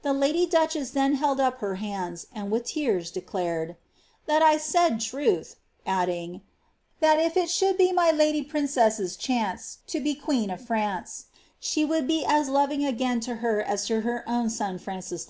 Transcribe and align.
The 0.00 0.14
lady 0.14 0.46
duchen 0.46 0.86
then 0.94 1.16
held 1.16 1.38
up 1.38 1.58
her 1.58 1.74
hands, 1.74 2.26
and 2.34 2.50
with 2.50 2.64
tears 2.68 3.10
declared, 3.10 3.68
^ 3.72 3.76
that 4.24 4.40
I 4.40 4.56
said 4.56 4.98
truth 4.98 5.56
;^ 4.98 5.56
adding, 5.84 6.40
that 7.00 7.18
if 7.20 7.36
it 7.36 7.50
should 7.50 7.76
be 7.76 7.92
my 7.92 8.10
lady 8.10 8.42
princesses 8.42 9.14
chance 9.14 9.80
to 9.88 10.00
be 10.00 10.14
qneen 10.14 10.50
of 10.50 10.66
France, 10.66 11.26
slie 11.60 11.86
would 11.86 12.06
be 12.06 12.24
as 12.24 12.48
loving 12.48 12.82
again 12.82 13.20
to 13.20 13.36
her 13.44 13.60
as 13.62 13.84
to 13.88 14.00
her 14.00 14.26
own 14.26 14.48
son 14.48 14.78
Fianris 14.78 15.12
1.' 15.12 15.26